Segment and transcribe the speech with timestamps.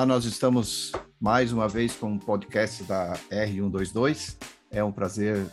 [0.00, 4.34] Olá, nós estamos mais uma vez com o um podcast da R122.
[4.70, 5.44] É um prazer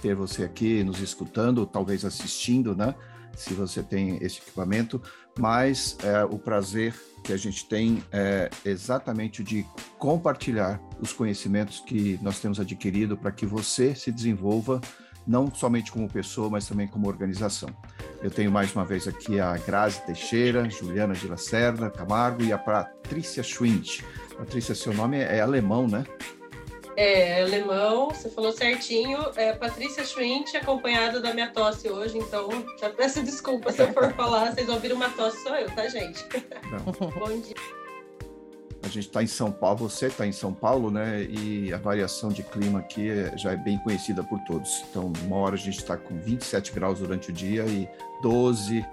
[0.00, 2.94] ter você aqui nos escutando, talvez assistindo, né?
[3.36, 5.02] Se você tem esse equipamento,
[5.38, 9.66] mas é, o prazer que a gente tem é exatamente de
[9.98, 14.80] compartilhar os conhecimentos que nós temos adquirido para que você se desenvolva
[15.26, 17.68] não somente como pessoa, mas também como organização.
[18.22, 22.58] Eu tenho mais uma vez aqui a Grazi Teixeira, Juliana de Lacerda Camargo e a
[22.58, 24.00] Patrícia Schwind.
[24.36, 26.04] Patrícia, seu nome é alemão, né?
[26.96, 29.18] É, alemão, você falou certinho.
[29.36, 34.12] É Patrícia Schwind, acompanhada da minha tosse hoje, então já peço desculpa se eu for
[34.14, 36.24] falar, vocês ouviram uma tosse, sou eu, tá, gente?
[37.18, 37.79] Bom dia.
[38.82, 41.22] A gente está em São Paulo, você está em São Paulo, né?
[41.22, 44.84] E a variação de clima aqui é, já é bem conhecida por todos.
[44.90, 47.88] Então, uma hora a gente está com 27 graus durante o dia e
[48.22, 48.84] 12.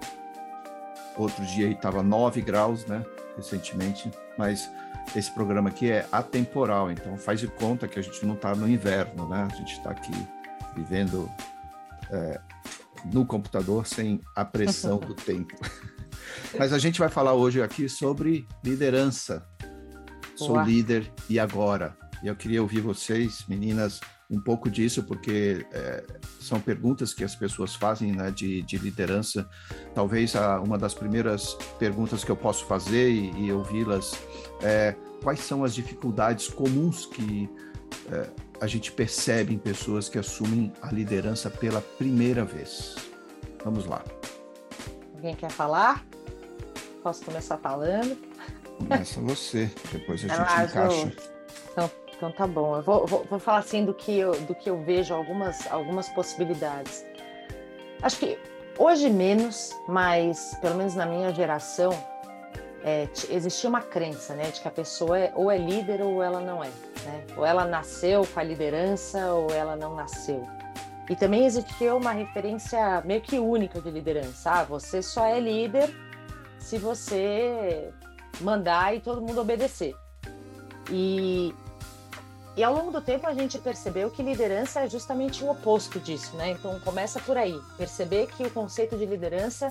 [1.16, 3.04] Outro dia estava 9 graus, né?
[3.36, 4.10] Recentemente.
[4.36, 4.70] Mas
[5.16, 8.68] esse programa aqui é atemporal, então faz de conta que a gente não está no
[8.68, 9.48] inverno, né?
[9.50, 10.12] A gente está aqui
[10.76, 11.30] vivendo
[12.10, 12.40] é,
[13.06, 15.56] no computador sem a pressão do tempo.
[16.58, 19.46] Mas a gente vai falar hoje aqui sobre liderança,
[20.38, 20.62] sou Boa.
[20.62, 21.96] líder e agora.
[22.22, 24.00] E eu queria ouvir vocês, meninas,
[24.30, 26.04] um pouco disso, porque é,
[26.40, 29.48] são perguntas que as pessoas fazem né, de, de liderança.
[29.94, 34.12] Talvez a, uma das primeiras perguntas que eu posso fazer e, e ouvi-las
[34.62, 37.48] é quais são as dificuldades comuns que
[38.12, 38.28] é,
[38.60, 42.96] a gente percebe em pessoas que assumem a liderança pela primeira vez.
[43.64, 44.04] Vamos lá.
[45.14, 46.04] Alguém quer falar?
[47.02, 48.16] Posso começar falando?
[48.78, 51.12] Começa você, depois a gente ah, encaixa.
[51.72, 52.76] Então, então tá bom.
[52.76, 56.08] Eu vou, vou, vou, falar assim do que eu, do que eu vejo algumas, algumas
[56.08, 57.04] possibilidades.
[58.02, 58.38] Acho que
[58.78, 61.90] hoje menos, mas pelo menos na minha geração
[62.84, 66.40] é, existia uma crença, né, de que a pessoa é, ou é líder ou ela
[66.40, 66.68] não é,
[67.04, 67.24] né?
[67.36, 70.46] Ou ela nasceu com a liderança ou ela não nasceu.
[71.10, 74.50] E também existia uma referência meio que única de liderança.
[74.50, 75.90] Ah, você só é líder
[76.58, 77.90] se você
[78.40, 79.94] mandar e todo mundo obedecer.
[80.90, 81.54] E,
[82.56, 86.36] e ao longo do tempo a gente percebeu que liderança é justamente o oposto disso,
[86.36, 86.52] né?
[86.52, 89.68] Então começa por aí, perceber que o conceito de liderança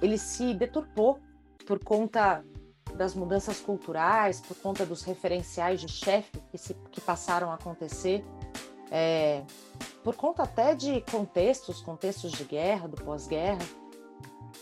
[0.00, 1.20] ele se deturpou
[1.66, 2.44] por conta
[2.94, 8.24] das mudanças culturais, por conta dos referenciais de chefe que, se, que passaram a acontecer,
[8.90, 9.42] é,
[10.02, 13.60] por conta até de contextos, contextos de guerra, do pós-guerra.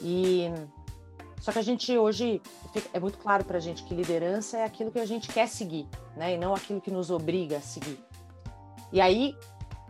[0.01, 0.51] E
[1.41, 2.43] só que a gente hoje
[2.93, 5.87] é muito claro para a gente que liderança é aquilo que a gente quer seguir,
[6.17, 6.35] né?
[6.35, 7.99] E não aquilo que nos obriga a seguir.
[8.93, 9.37] E aí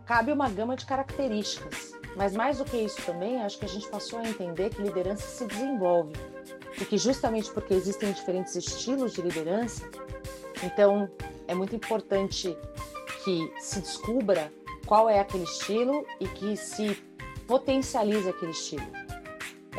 [0.05, 1.93] cabe uma gama de características.
[2.15, 5.27] Mas mais do que isso também, acho que a gente passou a entender que liderança
[5.27, 6.13] se desenvolve.
[6.79, 9.89] E que justamente porque existem diferentes estilos de liderança,
[10.63, 11.09] então
[11.47, 12.57] é muito importante
[13.23, 14.51] que se descubra
[14.85, 16.95] qual é aquele estilo e que se
[17.47, 18.85] potencialize aquele estilo.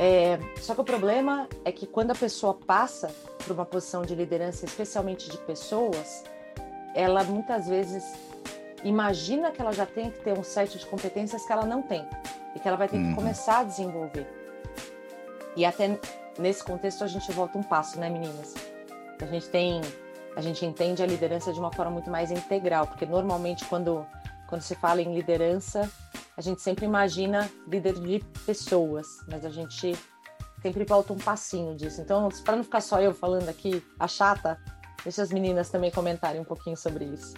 [0.03, 4.15] É, só que o problema é que quando a pessoa passa por uma posição de
[4.15, 6.25] liderança, especialmente de pessoas,
[6.94, 8.03] ela muitas vezes
[8.83, 12.03] imagina que ela já tem que ter um set de competências que ela não tem
[12.56, 13.11] e que ela vai ter uhum.
[13.11, 14.27] que começar a desenvolver.
[15.55, 15.99] E até
[16.38, 18.55] nesse contexto a gente volta um passo, né, meninas?
[19.21, 19.82] A gente tem,
[20.34, 24.06] a gente entende a liderança de uma forma muito mais integral, porque normalmente quando
[24.49, 25.88] quando se fala em liderança,
[26.41, 29.95] a gente sempre imagina líder de pessoas, mas a gente
[30.62, 32.01] sempre volta um passinho disso.
[32.01, 34.59] Então, para não ficar só eu falando aqui, a chata,
[35.05, 37.34] deixa as meninas também comentarem um pouquinho sobre isso.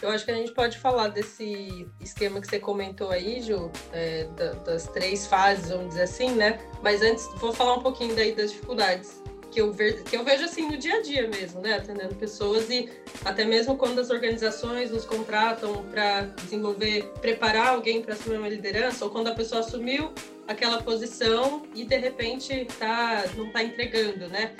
[0.00, 4.28] Eu acho que a gente pode falar desse esquema que você comentou aí, Ju, é,
[4.64, 6.60] das três fases, vamos dizer assim, né?
[6.80, 9.20] Mas antes, vou falar um pouquinho daí das dificuldades
[9.50, 11.76] que eu, ve que eu vejo assim no dia a dia mesmo, né?
[11.76, 12.88] Atendendo pessoas e
[13.24, 19.04] até mesmo quando as organizações nos contratam para desenvolver, preparar alguém para assumir uma liderança,
[19.04, 20.12] ou quando a pessoa assumiu
[20.46, 24.52] aquela posição e de repente tá, não está entregando, né?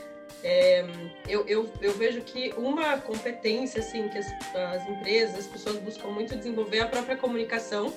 [0.44, 0.84] É,
[1.26, 6.08] eu, eu, eu, vejo que uma competência assim que as, as, empresas, as pessoas buscam
[6.08, 7.92] muito desenvolver é a própria comunicação,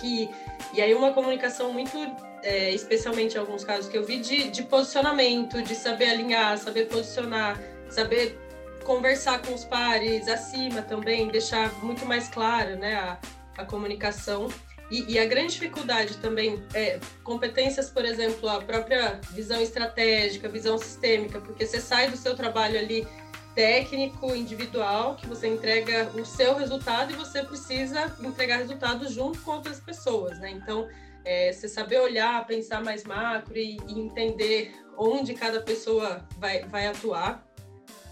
[0.00, 0.30] que
[0.72, 1.98] e aí uma comunicação muito
[2.42, 6.86] é, especialmente em alguns casos que eu vi, de, de posicionamento, de saber alinhar, saber
[6.86, 8.38] posicionar, saber
[8.84, 13.18] conversar com os pares acima também, deixar muito mais claro né, a,
[13.58, 14.48] a comunicação.
[14.90, 20.76] E, e, a grande dificuldade também é competências, por exemplo, a própria visão estratégica, visão
[20.76, 23.06] sistêmica, porque você sai do seu trabalho ali
[23.54, 29.52] técnico, individual, que você entrega o seu resultado e você precisa entregar resultados junto com
[29.52, 30.50] outras pessoas, né?
[30.50, 30.88] Então,
[31.24, 36.86] é, você saber olhar, pensar mais macro e, e, entender onde cada pessoa vai, vai
[36.86, 37.46] atuar.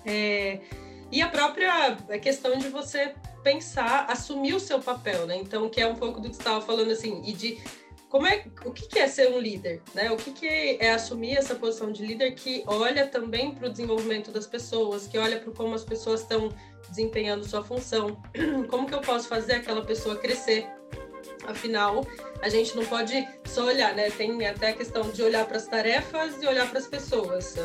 [0.05, 0.61] É,
[1.11, 5.37] e a própria questão de você pensar, assumir o seu papel, né?
[5.37, 7.59] Então, que é um pouco do que você estava falando, assim, e de
[8.09, 10.11] como é, o que, é ser um líder, né?
[10.11, 10.47] O que, que
[10.81, 15.17] é assumir essa posição de líder que olha também para o desenvolvimento das pessoas, que
[15.17, 16.49] olha para como as pessoas estão
[16.89, 18.21] desempenhando sua função,
[18.69, 20.67] como que eu posso fazer aquela pessoa crescer?
[21.47, 22.07] Afinal,
[22.43, 24.11] a gente não pode só olhar, né?
[24.11, 27.57] Tem até a questão de olhar para as tarefas e olhar para as pessoas.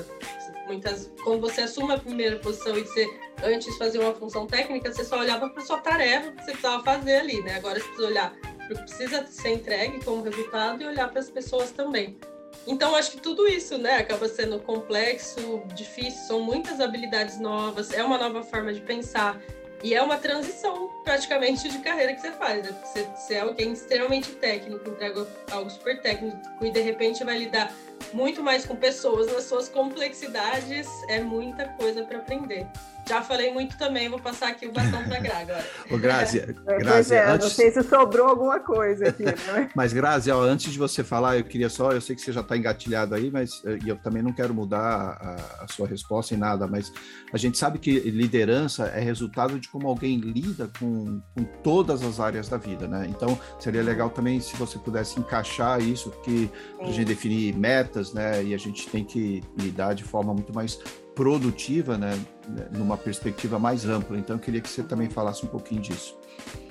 [0.68, 3.08] Muitas, quando você assume a primeira posição e você
[3.44, 7.18] antes fazia uma função técnica, você só olhava para sua tarefa que você precisava fazer
[7.18, 7.56] ali, né?
[7.56, 11.20] Agora você precisa olhar para o que precisa ser entregue como resultado e olhar para
[11.20, 12.18] as pessoas também.
[12.66, 18.04] Então, acho que tudo isso, né, acaba sendo complexo, difícil, são muitas habilidades novas, é
[18.04, 19.40] uma nova forma de pensar
[19.84, 22.64] e é uma transição praticamente de carreira que você faz.
[22.66, 22.76] Né?
[22.84, 27.74] Você, você é alguém extremamente técnico, entrega algo super técnico e de repente vai lidar
[28.14, 32.68] muito mais com pessoas nas suas complexidades, é muita coisa para aprender.
[33.08, 35.66] Já falei muito também, vou passar aqui o bastão para Gra agora.
[35.92, 37.48] Ô, Grazi, é, Grazi é, antes...
[37.48, 39.70] não sei se sobrou alguma coisa aqui, né?
[39.76, 42.42] mas, Grazi, ó, antes de você falar, eu queria só, eu sei que você já
[42.42, 46.34] está engatilhado aí, mas eh, e eu também não quero mudar a, a, sua resposta
[46.34, 46.92] em nada, mas
[47.32, 52.20] a gente sabe que liderança é resultado de como alguém lida com, com todas as
[52.20, 53.06] áreas da vida, né?
[53.08, 56.50] Então, seria legal também se você pudesse encaixar isso, que
[56.82, 58.44] a gente definir metas, né?
[58.44, 60.80] E a gente tem que lidar de forma muito mais
[61.16, 62.12] produtiva, né,
[62.72, 64.18] numa perspectiva mais ampla.
[64.18, 66.20] Então, eu queria que você também falasse um pouquinho disso.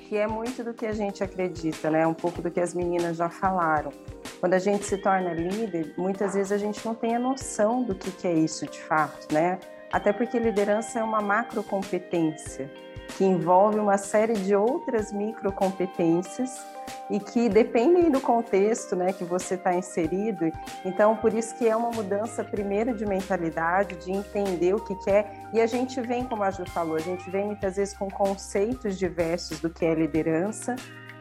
[0.08, 2.06] Que é muito do que a gente acredita, né?
[2.06, 3.90] Um pouco do que as meninas já falaram.
[4.38, 7.94] Quando a gente se torna líder, muitas vezes a gente não tem a noção do
[7.94, 9.58] que, que é isso de fato, né?
[9.90, 12.70] Até porque liderança é uma macrocompetência
[13.16, 16.74] que envolve uma série de outras microcompetências
[17.10, 20.50] e que dependem do contexto né, que você está inserido.
[20.84, 25.30] Então, por isso que é uma mudança, primeiro, de mentalidade, de entender o que, é.
[25.52, 28.98] E a gente vem, como a Ju falou, a gente vem muitas vezes com conceitos
[28.98, 30.76] diversos do que é liderança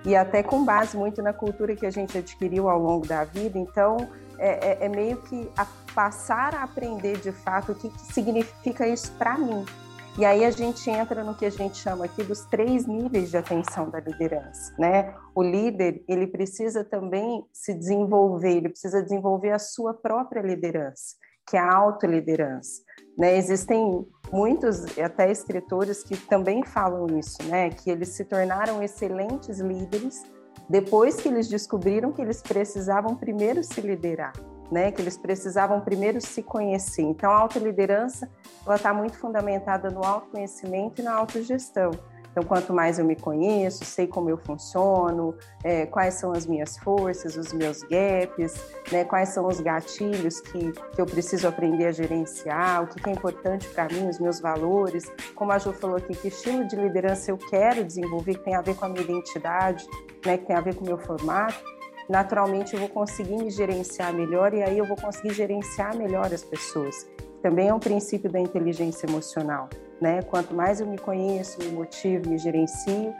[0.05, 3.57] e até com base muito na cultura que a gente adquiriu ao longo da vida.
[3.57, 3.97] Então,
[4.37, 8.87] é, é, é meio que a passar a aprender de fato o que, que significa
[8.87, 9.65] isso para mim.
[10.15, 13.37] E aí a gente entra no que a gente chama aqui dos três níveis de
[13.37, 15.15] atenção da liderança, né?
[15.33, 21.15] O líder, ele precisa também se desenvolver, ele precisa desenvolver a sua própria liderança,
[21.49, 22.83] que é a autoliderança,
[23.17, 23.35] né?
[23.35, 27.71] Existem muitos até escritores que também falam isso, né?
[27.71, 30.23] Que eles se tornaram excelentes líderes
[30.69, 34.33] depois que eles descobriram que eles precisavam primeiro se liderar
[34.71, 37.03] né, que eles precisavam primeiro se conhecer.
[37.03, 38.29] Então, a autoliderança
[38.69, 41.91] está muito fundamentada no autoconhecimento e na autogestão.
[42.33, 46.79] Então, quanto mais eu me conheço, sei como eu funciono, é, quais são as minhas
[46.79, 48.59] forças, os meus gaps,
[48.91, 53.07] né, quais são os gatilhos que, que eu preciso aprender a gerenciar, o que, que
[53.07, 56.75] é importante para mim, os meus valores, como a Ju falou aqui, que estilo de
[56.75, 59.85] liderança eu quero desenvolver, que tem a ver com a minha identidade,
[60.25, 61.63] né, que tem a ver com o meu formato
[62.09, 66.43] naturalmente eu vou conseguir me gerenciar melhor e aí eu vou conseguir gerenciar melhor as
[66.43, 67.07] pessoas.
[67.41, 69.69] Também é um princípio da inteligência emocional,
[69.99, 70.21] né?
[70.21, 73.13] Quanto mais eu me conheço, me motivo, me gerencio,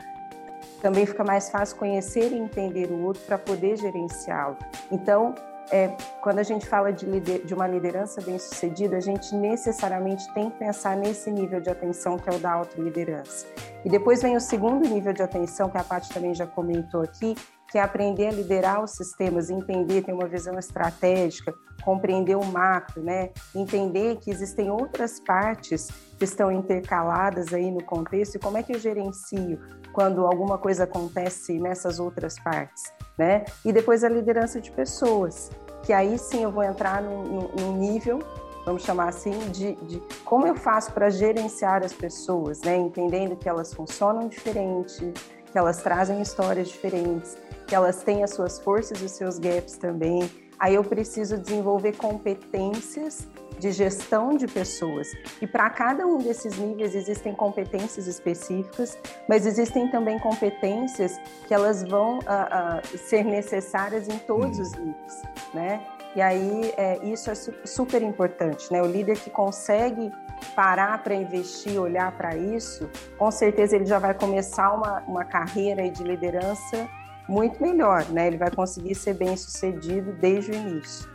[0.80, 4.56] também fica mais fácil conhecer e entender o outro para poder gerenciá-lo.
[4.90, 5.34] Então,
[5.70, 5.88] é,
[6.22, 10.58] quando a gente fala de, lider, de uma liderança bem-sucedida, a gente necessariamente tem que
[10.58, 13.46] pensar nesse nível de atenção que é o da autoliderança.
[13.84, 17.34] E depois vem o segundo nível de atenção, que a Paty também já comentou aqui,
[17.70, 21.54] que é aprender a liderar os sistemas, entender, ter uma visão estratégica,
[21.84, 23.30] compreender o macro, né?
[23.54, 28.74] Entender que existem outras partes que estão intercaladas aí no contexto e como é que
[28.74, 29.58] eu gerencio
[29.92, 32.82] quando alguma coisa acontece nessas outras partes,
[33.18, 33.44] né?
[33.64, 35.50] E depois a liderança de pessoas,
[35.82, 38.18] que aí sim eu vou entrar num, num nível
[38.64, 42.76] vamos chamar assim, de, de como eu faço para gerenciar as pessoas, né?
[42.76, 45.12] entendendo que elas funcionam diferente,
[45.52, 49.76] que elas trazem histórias diferentes, que elas têm as suas forças e os seus gaps
[49.76, 50.30] também.
[50.58, 53.26] Aí eu preciso desenvolver competências
[53.58, 55.08] de gestão de pessoas.
[55.40, 61.82] E para cada um desses níveis existem competências específicas, mas existem também competências que elas
[61.82, 65.80] vão uh, uh, ser necessárias em todos os níveis, né?
[66.16, 68.80] E aí é, isso é super importante, né?
[68.80, 70.12] O líder que consegue
[70.54, 75.88] parar para investir, olhar para isso, com certeza ele já vai começar uma, uma carreira
[75.90, 76.88] de liderança
[77.28, 78.26] muito melhor, né?
[78.26, 81.08] Ele vai conseguir ser bem sucedido desde o início.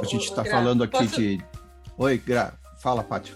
[0.00, 1.16] a gente está falando aqui posso...
[1.16, 1.44] de.
[1.98, 2.52] Oi, Gra...
[2.78, 3.34] fala, Paty.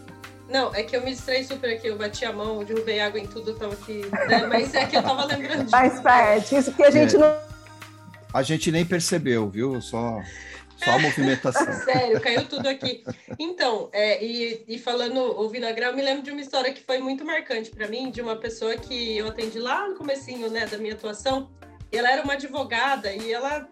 [0.49, 3.27] Não, é que eu me distraí super aqui, eu bati a mão, derrubei água em
[3.27, 4.03] tudo, eu tava aqui.
[4.29, 4.47] Né?
[4.47, 5.71] Mas é que eu tava lembrando de.
[5.71, 7.19] Faz parte, isso que a gente é.
[7.19, 7.39] não.
[8.35, 9.81] A gente nem percebeu, viu?
[9.81, 10.21] Só.
[10.77, 11.71] Só a movimentação.
[11.85, 13.05] Sério, caiu tudo aqui.
[13.39, 16.83] Então, é, e, e, falando, ouvindo a Gra, eu me lembro de uma história que
[16.83, 20.67] foi muito marcante para mim, de uma pessoa que eu atendi lá no comecinho, né,
[20.67, 21.51] da minha atuação.
[21.93, 23.69] Ela era uma advogada e ela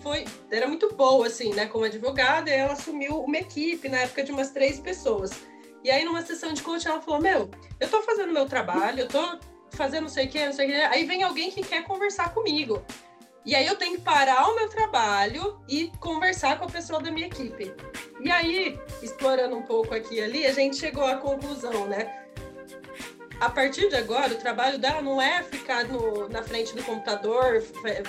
[0.00, 4.22] foi, era muito boa, assim, né, como advogada, e ela assumiu uma equipe na época
[4.22, 5.30] de umas três pessoas.
[5.82, 9.08] E aí, numa sessão de coaching, ela falou: Meu, eu tô fazendo meu trabalho, eu
[9.08, 9.38] tô
[9.70, 10.76] fazendo não sei o que, não sei o que.
[10.76, 12.82] Aí vem alguém que quer conversar comigo.
[13.44, 17.10] E aí eu tenho que parar o meu trabalho e conversar com a pessoa da
[17.10, 17.74] minha equipe.
[18.20, 22.19] E aí, explorando um pouco aqui e ali, a gente chegou à conclusão, né?
[23.40, 27.62] A partir de agora, o trabalho dela não é ficar no, na frente do computador,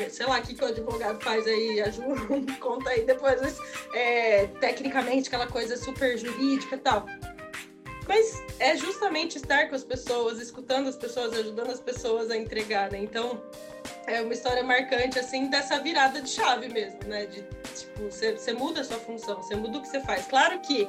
[0.10, 3.58] sei lá, o que, que o advogado faz aí, ajuda, conta aí depois,
[3.96, 7.06] é, tecnicamente, aquela coisa super jurídica e tal.
[8.10, 12.92] Mas é justamente estar com as pessoas, escutando as pessoas, ajudando as pessoas a entregar,
[12.92, 12.98] né?
[13.00, 13.42] Então,
[14.08, 17.26] é uma história marcante, assim, dessa virada de chave mesmo, né?
[17.28, 17.42] De,
[17.74, 20.26] tipo, você, você muda a sua função, você muda o que você faz.
[20.26, 20.86] Claro que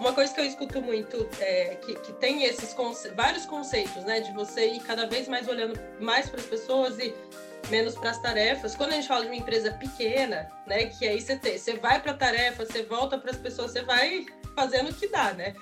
[0.00, 4.20] uma coisa que eu escuto muito é que, que tem esses conce vários conceitos, né?
[4.20, 7.14] De você ir cada vez mais olhando mais para as pessoas e
[7.70, 8.74] menos para as tarefas.
[8.74, 10.86] Quando a gente fala de uma empresa pequena, né?
[10.86, 13.82] Que aí você, tem, você vai para a tarefa, você volta para as pessoas, você
[13.82, 15.54] vai fazendo o que dá, né?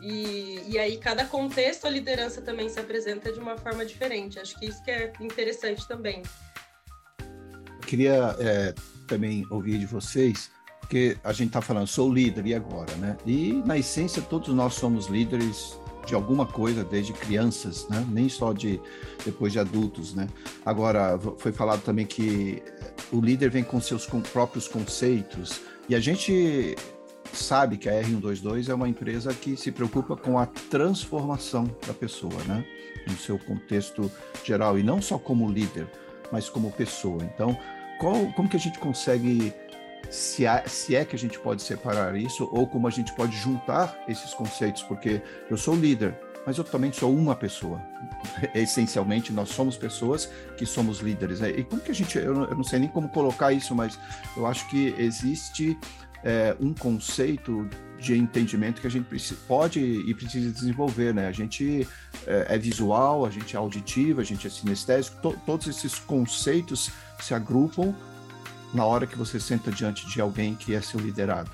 [0.00, 4.38] E, e aí, cada contexto, a liderança também se apresenta de uma forma diferente.
[4.38, 6.22] Acho que isso que é interessante também.
[7.20, 8.74] Eu queria é,
[9.06, 10.50] também ouvir de vocês,
[10.90, 13.16] porque a gente está falando, sou líder, e agora, né?
[13.24, 18.04] E, na essência, todos nós somos líderes de alguma coisa desde crianças, né?
[18.10, 18.80] Nem só de
[19.24, 20.26] depois de adultos, né?
[20.66, 22.60] Agora foi falado também que
[23.12, 26.74] o líder vem com seus próprios conceitos e a gente
[27.32, 32.42] sabe que a R122 é uma empresa que se preocupa com a transformação da pessoa,
[32.48, 32.64] né?
[33.06, 34.10] No seu contexto
[34.42, 35.86] geral, e não só como líder,
[36.32, 37.22] mas como pessoa.
[37.22, 37.56] Então,
[38.00, 39.52] qual, como que a gente consegue,
[40.08, 43.36] se, há, se é que a gente pode separar isso, ou como a gente pode
[43.36, 44.82] juntar esses conceitos?
[44.82, 47.80] Porque eu sou líder, mas eu também sou uma pessoa.
[48.54, 51.40] Essencialmente, nós somos pessoas que somos líderes.
[51.40, 53.98] E como que a gente, eu não sei nem como colocar isso, mas
[54.36, 55.78] eu acho que existe
[56.24, 59.06] é, um conceito de entendimento que a gente
[59.46, 61.26] pode e precisa desenvolver, né?
[61.26, 61.86] A gente
[62.26, 66.90] é, é visual, a gente é auditivo, a gente é sinestésico, to, todos esses conceitos
[67.20, 67.94] se agrupam
[68.72, 71.50] na hora que você senta diante de alguém que é seu liderado.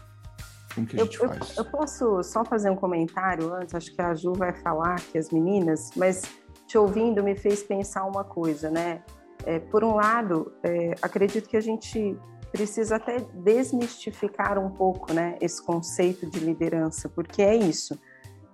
[0.75, 1.57] Como que a gente eu, faz?
[1.57, 5.17] Eu, eu posso só fazer um comentário antes, acho que a Ju vai falar que
[5.17, 6.23] as meninas, mas
[6.67, 9.03] te ouvindo me fez pensar uma coisa, né?
[9.45, 12.19] É, por um lado, é, acredito que a gente
[12.51, 17.99] precisa até desmistificar um pouco né, esse conceito de liderança, porque é isso.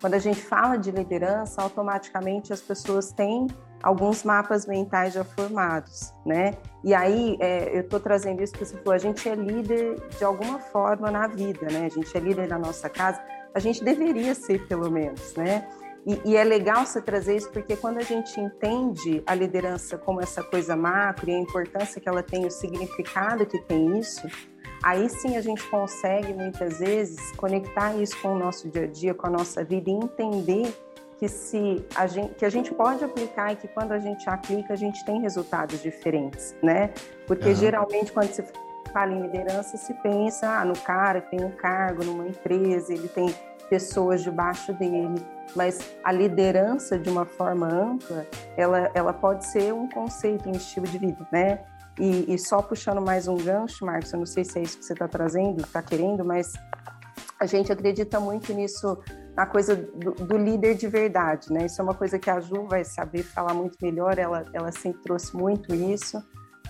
[0.01, 3.47] Quando a gente fala de liderança, automaticamente as pessoas têm
[3.83, 6.55] alguns mapas mentais já formados, né?
[6.85, 10.25] E aí é, eu estou trazendo isso porque você falou, a gente é líder de
[10.25, 11.87] alguma forma na vida, né?
[11.87, 13.21] A gente é líder na nossa casa,
[13.55, 15.67] a gente deveria ser pelo menos, né?
[16.05, 20.21] E, e, é legal você trazer isso porque quando a gente entende a liderança como
[20.21, 24.27] essa coisa macro e a importância que ela tem, o significado que tem isso,
[24.83, 29.15] aí sim a gente consegue muitas vezes conectar isso com o nosso dia a dia,
[29.15, 30.75] com a nossa vida e entender
[31.23, 34.73] que se a gente, que a gente pode aplicar e que quando a gente aplica
[34.73, 36.91] a gente tem resultados diferentes, né?
[37.29, 37.55] Porque uhum.
[37.55, 38.45] geralmente quando se
[38.93, 43.07] fala em liderança se pensa ah, no cara que tem um cargo numa empresa, ele
[43.07, 43.33] tem
[43.71, 45.25] pessoas debaixo dele,
[45.55, 48.27] mas a liderança de uma forma ampla,
[48.57, 51.61] ela, ela pode ser um conceito, um estilo de vida, né?
[52.01, 54.85] E, e só puxando mais um gancho, Marcos, eu não sei se é isso que
[54.85, 56.53] você está trazendo, está querendo, mas
[57.39, 58.99] a gente acredita muito nisso,
[59.37, 61.67] na coisa do, do, líder de verdade, né?
[61.67, 65.03] Isso é uma coisa que a Ju vai saber falar muito melhor, ela, ela sempre
[65.03, 66.23] trouxe muito isso,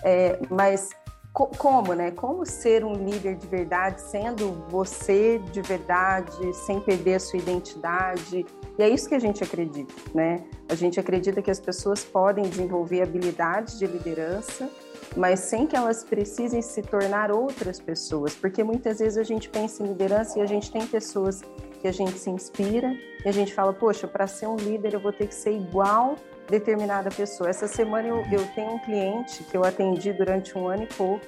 [0.03, 0.89] é, mas
[1.33, 2.11] como, né?
[2.11, 8.45] Como ser um líder de verdade, sendo você de verdade, sem perder a sua identidade.
[8.77, 10.43] E é isso que a gente acredita, né?
[10.69, 14.69] A gente acredita que as pessoas podem desenvolver habilidades de liderança,
[15.15, 19.83] mas sem que elas precisem se tornar outras pessoas, porque muitas vezes a gente pensa
[19.83, 21.41] em liderança e a gente tem pessoas
[21.81, 22.95] que a gente se inspira
[23.25, 26.15] e a gente fala, poxa, para ser um líder eu vou ter que ser igual
[26.49, 27.49] determinada pessoa.
[27.49, 31.25] Essa semana eu, eu tenho um cliente que eu atendi durante um ano e pouco,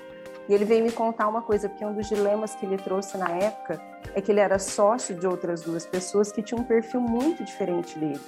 [0.47, 3.29] e ele veio me contar uma coisa, porque um dos dilemas que ele trouxe na
[3.29, 3.81] época
[4.13, 7.97] é que ele era sócio de outras duas pessoas que tinham um perfil muito diferente
[7.97, 8.21] dele.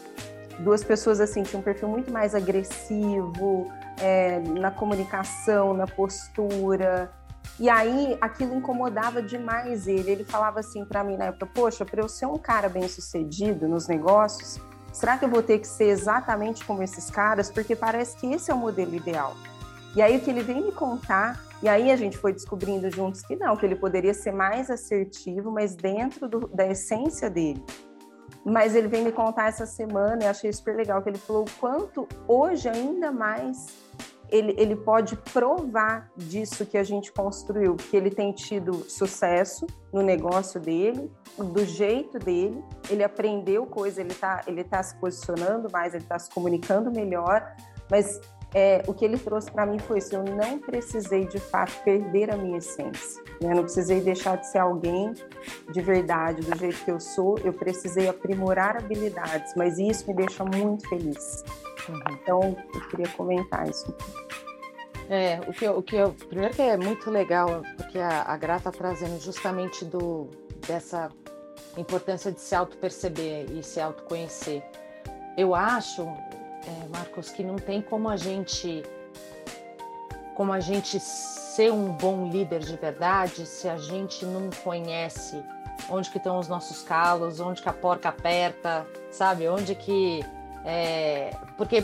[0.60, 7.12] Duas pessoas assim tinham um perfil muito mais agressivo é, na comunicação, na postura.
[7.60, 10.12] E aí aquilo incomodava demais ele.
[10.12, 13.68] Ele falava assim para mim na época: Poxa, para eu ser um cara bem sucedido
[13.68, 14.60] nos negócios,
[14.94, 17.50] será que eu vou ter que ser exatamente como esses caras?
[17.50, 19.36] Porque parece que esse é o modelo ideal.
[19.96, 23.24] E aí o que ele vem me contar E aí a gente foi descobrindo juntos
[23.24, 27.64] que não, que ele poderia ser mais assertivo, mas dentro do, da essência dele.
[28.50, 31.60] Mas ele veio me contar essa semana, e achei super legal, que ele falou o
[31.60, 33.68] quanto hoje ainda mais
[34.30, 40.02] ele, ele pode provar disso que a gente construiu, que ele tem tido sucesso no
[40.02, 45.94] negócio dele, do jeito dele, ele aprendeu coisa, ele está ele tá se posicionando mais,
[45.94, 47.54] ele está se comunicando melhor,
[47.90, 48.20] mas
[48.54, 52.32] é, o que ele trouxe para mim foi isso: eu não precisei de fato perder
[52.32, 53.54] a minha essência, né?
[53.54, 55.14] não precisei deixar de ser alguém
[55.72, 60.44] de verdade, do jeito que eu sou, eu precisei aprimorar habilidades, mas isso me deixa
[60.44, 61.44] muito feliz.
[61.90, 62.00] Uhum.
[62.12, 63.94] Então, eu queria comentar isso.
[65.10, 68.38] É, o que, eu, o que eu, primeiro que é muito legal, porque a, a
[68.38, 70.28] Gra está trazendo justamente do,
[70.68, 71.10] dessa
[71.78, 74.64] importância de se auto-perceber e se autoconhecer.
[75.38, 76.06] Eu acho,
[76.68, 78.84] é, Marcos, que não tem como a gente
[80.36, 85.44] como a gente ser um bom líder de verdade se a gente não conhece
[85.90, 89.48] onde que estão os nossos calos, onde que a porca aperta, sabe?
[89.48, 90.24] Onde que
[90.64, 91.84] é, porque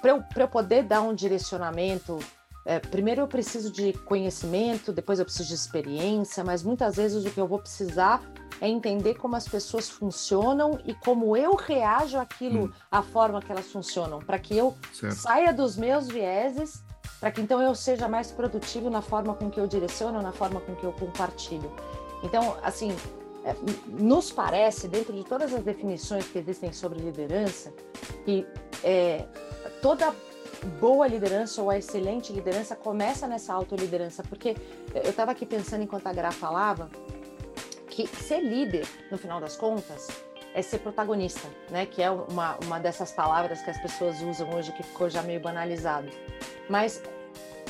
[0.00, 2.18] para eu, eu poder dar um direcionamento
[2.64, 7.30] é, primeiro eu preciso de conhecimento, depois eu preciso de experiência, mas muitas vezes o
[7.30, 8.22] que eu vou precisar
[8.60, 12.72] é entender como as pessoas funcionam e como eu reajo àquilo, hum.
[12.90, 15.14] à forma que elas funcionam, para que eu certo.
[15.14, 16.82] saia dos meus vieses,
[17.20, 20.60] para que então eu seja mais produtivo na forma com que eu direciono, na forma
[20.60, 21.72] com que eu compartilho.
[22.22, 22.94] Então, assim,
[23.44, 23.54] é,
[23.88, 27.72] nos parece, dentro de todas as definições que existem sobre liderança,
[28.24, 28.46] que
[28.82, 29.26] é,
[29.82, 30.14] toda
[30.80, 34.56] boa liderança ou a excelente liderança começa nessa autoliderança, porque
[34.94, 36.88] eu estava aqui pensando enquanto a Gra falava
[37.94, 40.08] que ser líder, no final das contas,
[40.52, 41.86] é ser protagonista, né?
[41.86, 45.40] Que é uma, uma dessas palavras que as pessoas usam hoje que ficou já meio
[45.40, 46.08] banalizado.
[46.68, 47.00] Mas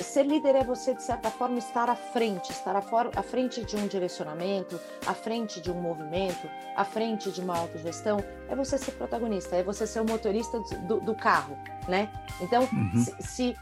[0.02, 3.86] ser líder é você, de certa forma, estar à frente, estar à, frente de um
[3.86, 8.18] direcionamento, à frente de um movimento, à frente de uma autogestão.
[8.48, 12.10] É você ser protagonista, é você ser o motorista do, do carro, né?
[12.40, 13.04] Então, uhum.
[13.04, 13.56] se, se,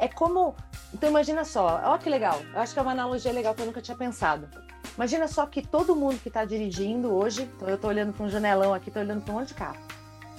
[0.00, 0.54] é como.
[0.92, 2.40] Então, imagina só, olha que legal.
[2.54, 4.48] Eu acho que é uma analogia legal que eu nunca tinha pensado.
[4.94, 8.28] Imagina só que todo mundo que está dirigindo hoje, então eu estou olhando para um
[8.28, 9.78] janelão aqui, estou olhando para um monte de carro.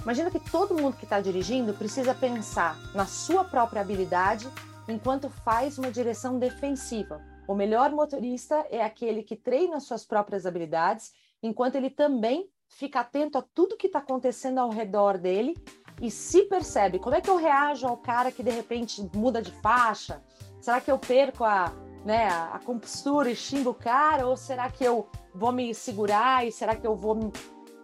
[0.02, 4.48] Imagina que todo mundo que está dirigindo precisa pensar na sua própria habilidade
[4.88, 7.20] enquanto faz uma direção defensiva.
[7.46, 13.38] O melhor motorista é aquele que treina suas próprias habilidades, enquanto ele também fica atento
[13.38, 15.56] a tudo que está acontecendo ao redor dele
[16.00, 19.50] e se percebe como é que eu reajo ao cara que de repente muda de
[19.50, 20.22] faixa?
[20.60, 21.72] Será que eu perco a,
[22.04, 24.26] né, a compostura e xingo o cara?
[24.26, 27.32] Ou será que eu vou me segurar e será que eu vou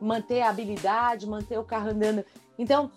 [0.00, 2.24] manter a habilidade, manter o carro andando?
[2.58, 2.90] Então,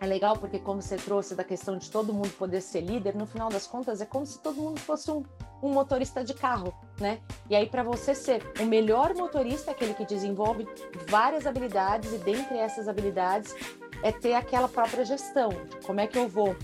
[0.00, 3.26] é legal porque, como você trouxe da questão de todo mundo poder ser líder, no
[3.26, 5.24] final das contas é como se todo mundo fosse um,
[5.62, 7.20] um motorista de carro, né?
[7.48, 10.68] E aí, para você ser o melhor motorista, aquele que desenvolve
[11.08, 13.54] várias habilidades, e dentre essas habilidades
[14.02, 15.48] é ter aquela própria gestão.
[15.86, 16.54] Como é que eu vou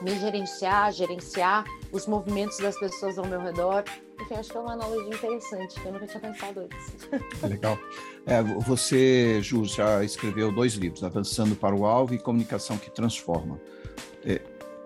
[0.00, 3.84] me gerenciar, gerenciar os movimentos das pessoas ao meu redor.
[4.20, 7.42] Enfim, acho que é uma analogia interessante, eu nunca tinha pensado antes.
[7.42, 7.78] Legal.
[8.26, 13.60] É, você, Ju, já escreveu dois livros, Avançando para o Alvo e Comunicação que Transforma.
[14.24, 14.40] É,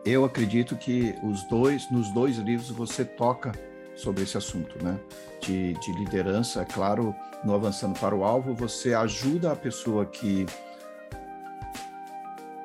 [0.04, 3.52] eu acredito que os dois, nos dois livros você toca
[3.94, 4.98] sobre esse assunto, né?
[5.40, 10.46] De, de liderança, é claro, no Avançando para o Alvo, você ajuda a pessoa que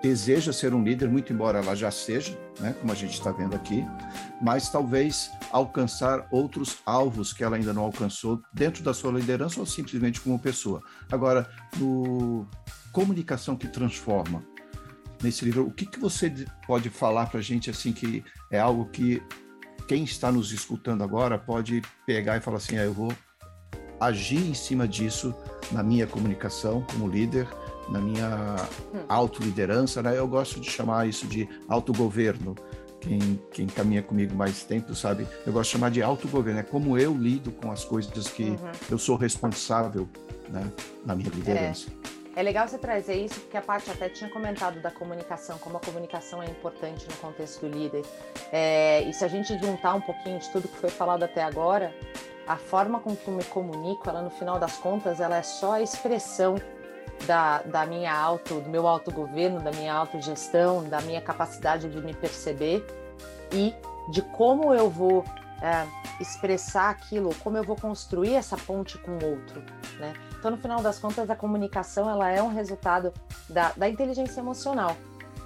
[0.04, 3.56] deseja ser um líder, muito embora ela já seja, né, como a gente está vendo
[3.56, 3.86] aqui,
[4.42, 9.66] mas talvez alcançar outros alvos que ela ainda não alcançou dentro da sua liderança ou
[9.66, 10.84] simplesmente como pessoa.
[11.10, 12.46] Agora, no
[12.92, 14.44] Comunicação que Transforma,
[15.24, 16.30] nesse livro, o que, que você
[16.68, 19.24] pode falar para a gente assim que é algo que
[19.88, 23.14] quem está nos escutando agora pode pegar e falar assim, ah, eu vou
[24.02, 25.34] agir em cima disso
[25.72, 27.48] na minha comunicação como líder
[27.90, 28.56] na minha
[28.94, 29.00] hum.
[29.08, 30.18] autoliderança, né?
[30.18, 32.56] Eu gosto de chamar isso de autogoverno.
[33.00, 33.20] Quem,
[33.52, 37.14] quem caminha comigo mais tempo sabe, eu gosto de chamar de autogoverno, é como eu
[37.14, 38.58] lido com as coisas que uhum.
[38.90, 40.08] eu sou responsável
[40.48, 40.72] né,
[41.06, 41.90] na minha liderança.
[42.34, 42.40] É.
[42.40, 42.44] é.
[42.44, 46.42] legal você trazer isso, porque a Paty até tinha comentado da comunicação, como a comunicação
[46.42, 48.06] é importante no contexto do líder.
[48.54, 51.94] É, e se a gente juntar um pouquinho de tudo que foi falado até agora,
[52.48, 55.74] a forma com que eu me comunico, ela no final das contas, ela é só
[55.74, 56.56] a expressão
[57.26, 62.14] da, da minha auto, do meu autogoverno, da minha autogestão, da minha capacidade de me
[62.14, 62.86] perceber
[63.52, 63.74] e
[64.12, 65.24] de como eu vou
[65.62, 65.86] é,
[66.20, 69.64] expressar aquilo, como eu vou construir essa ponte com o outro,
[69.98, 70.14] né?
[70.38, 73.14] Então, no final das contas, a comunicação ela é um resultado
[73.48, 74.98] da, da inteligência emocional.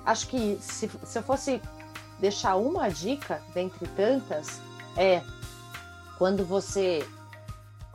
[0.03, 1.61] Acho que se, se eu fosse
[2.19, 4.59] deixar uma dica dentre tantas,
[4.97, 5.21] É.
[6.17, 7.07] Quando você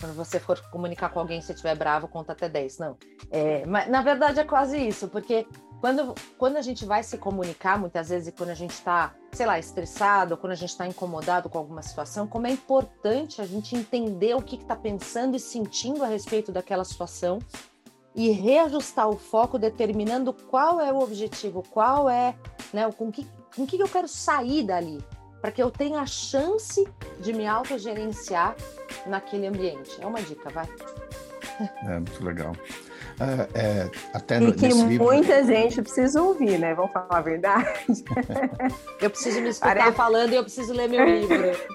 [0.03, 2.79] quando você for comunicar com alguém, se estiver bravo, conta até 10.
[2.79, 2.97] Não.
[3.31, 5.47] É, mas na verdade é quase isso, porque
[5.81, 9.61] quando, quando a gente vai se comunicar, muitas vezes, quando a gente está, sei lá,
[9.61, 14.35] estressado, quando a gente está incomodado com alguma situação, como é importante a gente entender
[14.35, 17.39] o que está pensando e sentindo a respeito daquela situação
[18.13, 22.35] e reajustar o foco, determinando qual é o objetivo, qual é,
[22.73, 24.99] né, com que, com que eu quero sair dali,
[25.43, 26.89] para que eu tenha a chance
[27.21, 28.55] de me autogerenciar
[29.07, 30.01] naquele ambiente.
[30.01, 30.69] É uma dica, vai.
[31.87, 32.57] É muito legal.
[33.21, 35.05] É, é, até e que livro...
[35.05, 36.75] muita gente precisa ouvir, né?
[36.75, 37.69] Vamos falar a verdade.
[39.01, 39.97] eu preciso me escutar Parece...
[39.97, 41.53] falando e eu preciso ler meu livro.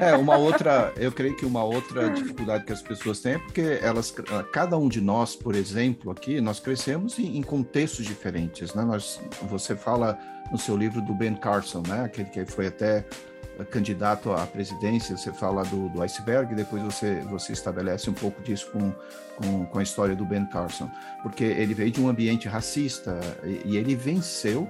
[0.00, 3.80] É, uma outra, eu creio que uma outra dificuldade que as pessoas têm é porque
[3.82, 4.14] elas,
[4.52, 8.84] cada um de nós, por exemplo, aqui, nós crescemos em, em contextos diferentes, né?
[8.84, 10.16] Nós, você fala
[10.50, 12.04] no seu livro do Ben Carson, né?
[12.04, 13.04] Aquele que foi até
[13.64, 18.70] candidato à presidência, você fala do, do iceberg, depois você, você estabelece um pouco disso
[18.72, 18.92] com,
[19.36, 20.90] com, com, a história do Ben Carson,
[21.22, 24.68] porque ele veio de um ambiente racista e, e ele venceu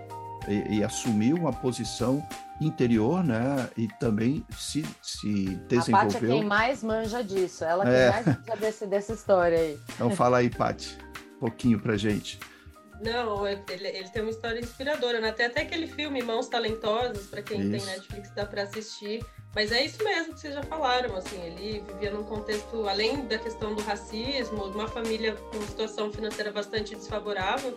[0.48, 2.26] e, e, assumiu uma posição
[2.60, 3.68] interior, né?
[3.76, 5.98] E também se, se desenvolveu.
[6.00, 8.10] A Paty é quem mais manja disso, ela que é.
[8.10, 9.78] mais manja desse, dessa história aí.
[9.94, 10.98] Então fala aí, Paty,
[11.36, 12.40] um pouquinho pra gente.
[13.00, 15.32] Não, ele, ele tem uma história inspiradora, né?
[15.32, 17.70] Tem até aquele filme Mãos Talentosas, para quem isso.
[17.70, 19.24] tem Netflix dá para assistir.
[19.54, 23.36] Mas é isso mesmo que vocês já falaram, assim, ele vivia num contexto, além da
[23.36, 27.76] questão do racismo, de uma família com situação financeira bastante desfavorável,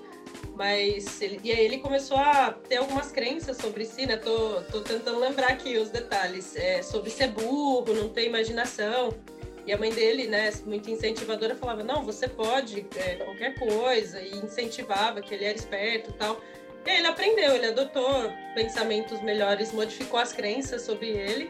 [0.56, 4.18] mas ele, e aí ele começou a ter algumas crenças sobre si, né?
[4.18, 9.10] Tô, tô tentando lembrar aqui os detalhes, é, sobre ser burro, não ter imaginação.
[9.66, 14.36] E a mãe dele, né, muito incentivadora, falava: não, você pode é, qualquer coisa, e
[14.38, 16.42] incentivava que ele era esperto e tal.
[16.86, 21.50] E aí ele aprendeu, ele adotou pensamentos melhores, modificou as crenças sobre ele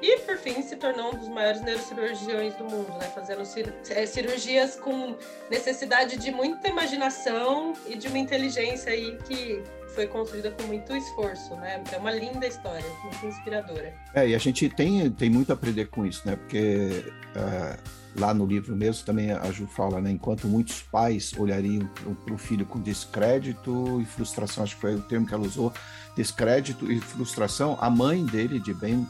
[0.00, 3.10] e, por fim, se tornou um dos maiores neurocirurgiões do mundo, né?
[3.12, 3.42] Fazendo
[3.90, 5.16] é, cirurgias com
[5.50, 9.62] necessidade de muita imaginação e de uma inteligência aí que
[9.98, 11.82] foi construída com muito esforço, né?
[11.90, 13.92] É uma linda história, muito inspiradora.
[14.14, 16.36] É, e a gente tem, tem muito a aprender com isso, né?
[16.36, 20.12] Porque uh, lá no livro mesmo também a Ju fala, né?
[20.12, 21.84] Enquanto muitos pais olhariam
[22.24, 25.72] para o filho com descrédito e frustração, acho que foi o termo que ela usou,
[26.14, 29.04] descrédito e frustração, a mãe dele, de bem...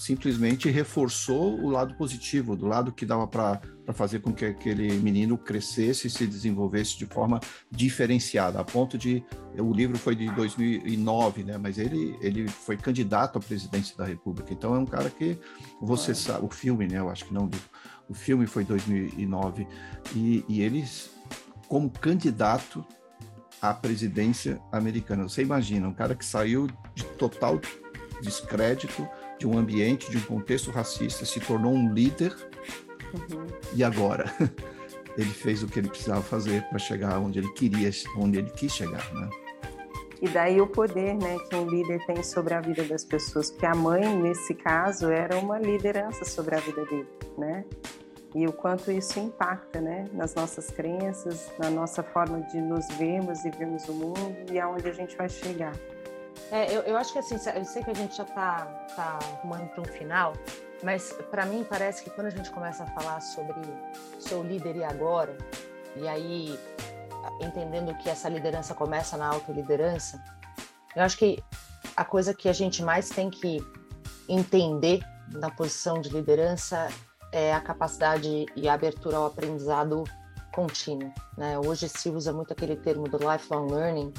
[0.00, 3.60] simplesmente reforçou o lado positivo, do lado que dava para
[3.92, 7.38] fazer com que aquele menino crescesse e se desenvolvesse de forma
[7.70, 9.22] diferenciada, a ponto de
[9.58, 11.58] o livro foi de 2009, né?
[11.58, 14.54] Mas ele ele foi candidato à presidência da República.
[14.54, 15.38] Então é um cara que
[15.82, 16.98] você sabe, o filme, né?
[16.98, 17.50] Eu acho que não
[18.08, 19.66] o filme foi 2009
[20.14, 21.10] e, e eles
[21.68, 22.82] como candidato
[23.60, 25.24] à presidência americana.
[25.24, 27.60] Você imagina, um cara que saiu de total
[28.22, 29.06] descrédito
[29.40, 32.36] de um ambiente, de um contexto racista, se tornou um líder
[33.14, 33.46] uhum.
[33.74, 34.30] e agora
[35.16, 38.70] ele fez o que ele precisava fazer para chegar onde ele queria, onde ele quis
[38.70, 39.30] chegar, né?
[40.20, 43.64] E daí o poder, né, que um líder tem sobre a vida das pessoas, porque
[43.64, 47.64] a mãe nesse caso era uma liderança sobre a vida dele, né?
[48.34, 53.42] E o quanto isso impacta, né, nas nossas crenças, na nossa forma de nos vermos
[53.46, 55.72] e vermos o mundo e aonde a gente vai chegar.
[56.50, 59.68] É, eu, eu, acho que assim, eu sei que a gente já está tá arrumando
[59.68, 60.32] para um final,
[60.82, 63.54] mas para mim parece que quando a gente começa a falar sobre
[64.18, 65.36] seu líder e agora,
[65.96, 66.58] e aí
[67.40, 70.22] entendendo que essa liderança começa na autoliderança,
[70.96, 71.42] eu acho que
[71.96, 73.58] a coisa que a gente mais tem que
[74.28, 76.88] entender na posição de liderança
[77.32, 80.02] é a capacidade e a abertura ao aprendizado
[80.52, 81.12] contínuo.
[81.36, 81.58] Né?
[81.58, 84.12] Hoje se usa muito aquele termo do lifelong learning,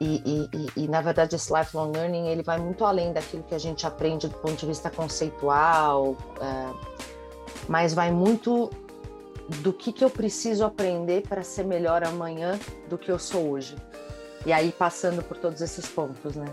[0.00, 3.58] e, e, e, na verdade, esse lifelong learning ele vai muito além daquilo que a
[3.58, 6.72] gente aprende do ponto de vista conceitual, é,
[7.68, 8.70] mas vai muito
[9.62, 13.76] do que, que eu preciso aprender para ser melhor amanhã do que eu sou hoje.
[14.44, 16.46] E aí, passando por todos esses pontos, né?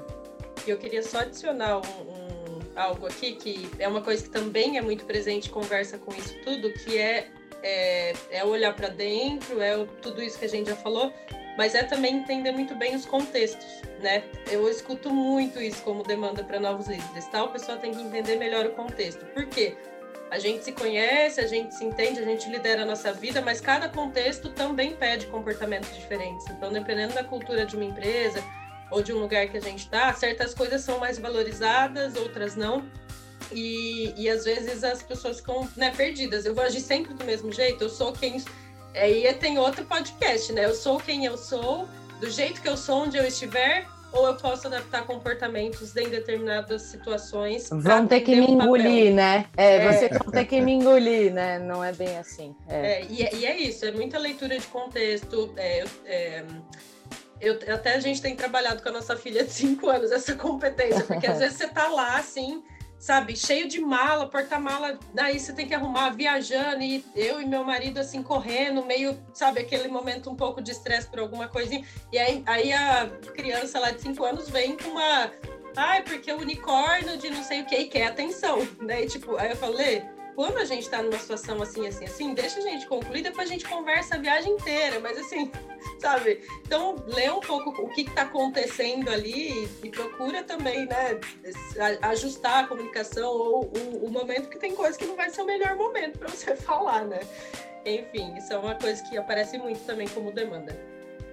[0.67, 4.81] Eu queria só adicionar um, um, algo aqui que é uma coisa que também é
[4.81, 7.29] muito presente, conversa com isso tudo, que é,
[7.63, 11.11] é, é olhar para dentro, é tudo isso que a gente já falou,
[11.57, 14.23] mas é também entender muito bem os contextos, né?
[14.49, 17.27] Eu escuto muito isso como demanda para novos líderes?
[17.33, 19.25] O pessoal tem que entender melhor o contexto.
[19.25, 19.75] Por quê?
[20.31, 23.59] A gente se conhece, a gente se entende, a gente lidera a nossa vida, mas
[23.59, 26.47] cada contexto também pede comportamentos diferentes.
[26.49, 28.41] Então, dependendo da cultura de uma empresa
[28.89, 32.89] ou de um lugar que a gente está, certas coisas são mais valorizadas, outras não.
[33.51, 36.45] E, e às vezes as pessoas ficam né, perdidas.
[36.45, 38.41] Eu vou agir sempre do mesmo jeito, eu sou quem
[38.95, 40.65] Aí tem outro podcast, né?
[40.65, 41.87] Eu sou quem eu sou,
[42.19, 46.83] do jeito que eu sou, onde eu estiver, ou eu posso adaptar comportamentos em determinadas
[46.83, 47.69] situações.
[47.71, 49.45] Vão ter que me engolir, né?
[49.55, 51.59] É, é, vocês vão ter que me engolir, né?
[51.59, 52.55] Não é bem assim.
[52.67, 53.01] É.
[53.01, 55.53] é e, é, e, é isso, é muita leitura de contexto.
[55.55, 56.43] É, é,
[57.39, 61.05] eu, até a gente tem trabalhado com a nossa filha de cinco anos essa competência,
[61.05, 62.61] porque às vezes você tá lá assim
[63.01, 67.63] sabe, cheio de mala, porta-mala, daí você tem que arrumar viajando e eu e meu
[67.63, 71.83] marido assim correndo, meio, sabe, aquele momento um pouco de estresse por alguma coisinha.
[72.13, 75.31] E aí, aí a criança lá de 5 anos vem com uma,
[75.75, 79.01] ai, porque o unicórnio de não sei o que e quer atenção, né?
[79.03, 80.03] E, tipo, aí eu falei,
[80.35, 83.51] quando a gente está numa situação assim, assim, assim, deixa a gente concluir, depois a
[83.53, 85.51] gente conversa a viagem inteira, mas assim,
[85.99, 86.41] sabe?
[86.65, 91.19] Então, lê um pouco o que está acontecendo ali e, procura também, né,
[92.03, 95.45] ajustar a comunicação ou o, o momento, que tem coisa que não vai ser o
[95.45, 97.19] melhor momento para você falar, né?
[97.85, 100.79] Enfim, isso é uma coisa que aparece muito também como demanda.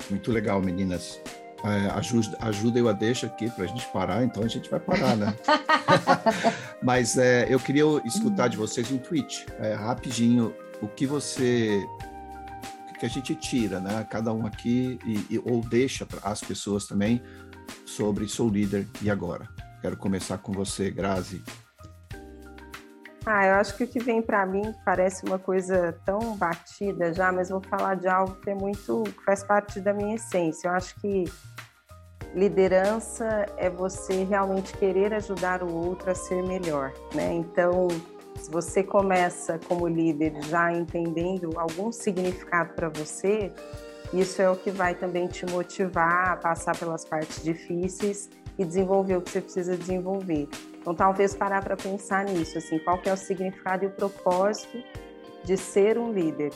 [0.09, 1.21] Muito legal, meninas
[1.65, 4.79] é, ajuda, ajuda eu a deixa aqui para a gente parar, então a gente vai
[4.79, 5.35] parar, né?
[6.83, 11.85] Mas é, eu queria escutar de vocês um tweet, é, rapidinho, o que você
[12.99, 14.05] que a gente tira, né?
[14.11, 17.23] Cada um aqui e, e ou deixa para as pessoas também
[17.87, 19.49] sobre sou líder e agora.
[19.81, 21.43] Quero começar com você, Grazi.
[23.31, 27.31] Ah, eu acho que o que vem para mim parece uma coisa tão batida já,
[27.31, 30.67] mas vou falar de algo que é muito que faz parte da minha essência.
[30.67, 31.25] Eu acho que
[32.35, 37.35] liderança é você realmente querer ajudar o outro a ser melhor, né?
[37.35, 37.89] Então,
[38.35, 43.53] se você começa como líder já entendendo algum significado para você,
[44.11, 49.17] isso é o que vai também te motivar a passar pelas partes difíceis e desenvolver
[49.17, 50.49] o que você precisa desenvolver.
[50.81, 54.83] Então, talvez parar para pensar nisso, assim, qual que é o significado e o propósito
[55.45, 56.53] de ser um líder.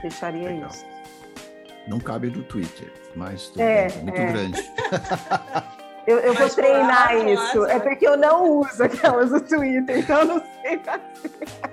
[0.00, 0.68] Fecharia Legal.
[0.70, 0.86] isso.
[1.86, 4.32] Não cabe no Twitter, mas é, bem, é muito é.
[4.32, 4.72] grande.
[6.08, 7.66] Eu, eu vou treinar isso.
[7.66, 11.02] É porque eu não uso aquelas do Twitter, então eu não sei fazer.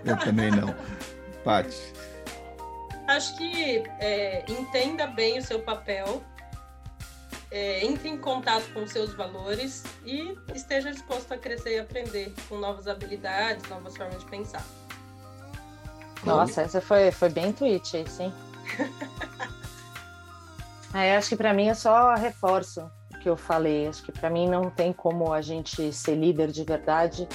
[0.04, 0.76] Eu também não.
[1.42, 1.94] Paty.
[3.08, 6.22] Acho que é, entenda bem o seu papel,
[7.56, 12.58] é, entre em contato com seus valores e esteja disposto a crescer e aprender com
[12.58, 14.62] novas habilidades, novas formas de pensar.
[16.26, 18.34] Nossa, essa foi, foi bem tweet, sim.
[20.94, 23.88] é, acho que para mim é só reforço o que eu falei.
[23.88, 27.26] Acho que para mim não tem como a gente ser líder de verdade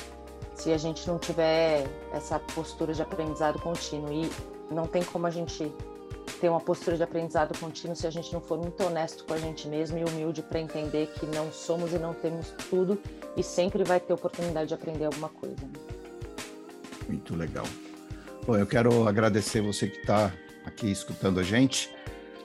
[0.55, 4.13] se a gente não tiver essa postura de aprendizado contínuo.
[4.13, 4.31] E
[4.71, 5.73] não tem como a gente
[6.41, 9.39] ter uma postura de aprendizado contínuo se a gente não for muito honesto com a
[9.39, 12.99] gente mesmo e humilde para entender que não somos e não temos tudo
[13.37, 15.57] e sempre vai ter oportunidade de aprender alguma coisa.
[15.63, 15.73] Né?
[17.09, 17.67] Muito legal.
[18.47, 20.33] Bom, eu quero agradecer você que está
[20.65, 21.91] aqui escutando a gente.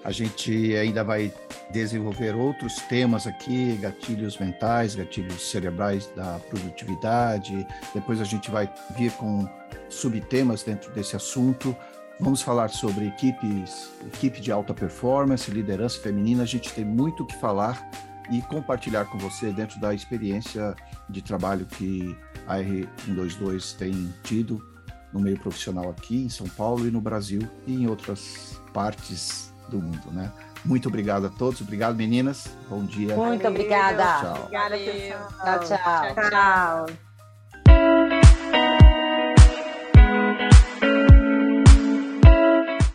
[0.04, 1.34] A gente ainda vai
[1.72, 7.66] desenvolver outros temas aqui, gatilhos mentais, gatilhos cerebrais da produtividade.
[7.94, 9.50] Depois a gente vai vir com
[9.90, 11.76] subtemas dentro desse assunto.
[12.20, 16.44] Vamos falar sobre equipes, equipe de alta performance, liderança feminina.
[16.44, 17.90] A gente tem muito o que falar
[18.32, 20.76] e compartilhar com você dentro da experiência
[21.10, 24.64] de trabalho que a R122 tem tido
[25.12, 29.80] no meio profissional aqui em São Paulo e no Brasil e em outras partes do
[29.80, 30.32] mundo, né?
[30.64, 33.16] Muito obrigado a todos, obrigado meninas, bom dia.
[33.16, 34.04] Muito obrigada.
[34.04, 34.44] Tchau.
[34.44, 35.60] Obrigada, pessoal.
[35.60, 35.60] tchau.
[35.60, 36.16] tchau.
[36.16, 36.30] tchau.
[36.30, 37.05] tchau.